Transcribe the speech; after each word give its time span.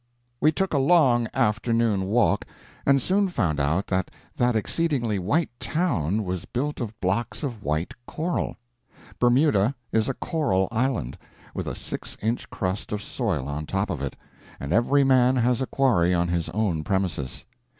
We 0.39 0.51
took 0.51 0.73
a 0.73 0.79
long 0.79 1.27
afternoon 1.31 2.07
walk, 2.07 2.47
and 2.87 2.99
soon 2.99 3.29
found 3.29 3.59
out 3.59 3.85
that 3.85 4.09
that 4.35 4.55
exceedingly 4.55 5.19
white 5.19 5.51
town 5.59 6.23
was 6.23 6.45
built 6.45 6.81
of 6.81 6.99
blocks 6.99 7.43
of 7.43 7.61
white 7.61 7.93
coral. 8.07 8.57
Bermuda 9.19 9.75
is 9.91 10.09
a 10.09 10.15
coral 10.15 10.67
island, 10.71 11.19
with 11.53 11.67
a 11.67 11.75
six 11.75 12.17
inch 12.19 12.49
crust 12.49 12.91
of 12.91 13.03
soil 13.03 13.47
on 13.47 13.67
top 13.67 13.91
of 13.91 14.01
it, 14.01 14.15
and 14.59 14.73
every 14.73 15.03
man 15.03 15.35
has 15.35 15.61
a 15.61 15.67
quarry 15.67 16.15
on 16.15 16.29
his 16.29 16.49
own 16.49 16.83
premises. 16.83 17.45